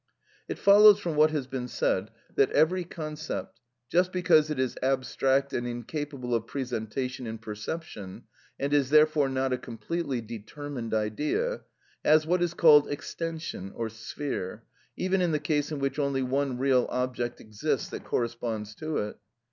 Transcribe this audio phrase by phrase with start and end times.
[0.47, 5.53] It follows from what has been said that every concept, just because it is abstract
[5.53, 8.23] and incapable of presentation in perception,
[8.59, 11.61] and is therefore not a completely determined idea,
[12.03, 14.63] has what is called extension or sphere,
[14.97, 19.17] even in the case in which only one real object exists that corresponds to it.